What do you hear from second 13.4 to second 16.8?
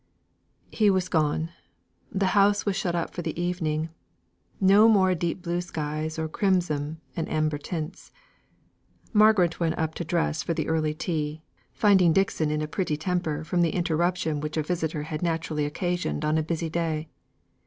from the interruption which a visitor had naturally occasioned on a busy